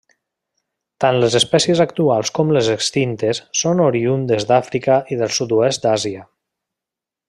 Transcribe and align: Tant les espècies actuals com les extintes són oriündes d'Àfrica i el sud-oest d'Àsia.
Tant 1.03 1.17
les 1.23 1.35
espècies 1.39 1.81
actuals 1.85 2.33
com 2.39 2.55
les 2.57 2.71
extintes 2.77 3.43
són 3.63 3.85
oriündes 3.91 4.51
d'Àfrica 4.53 4.99
i 5.17 5.23
el 5.27 5.35
sud-oest 5.41 5.87
d'Àsia. 5.89 6.29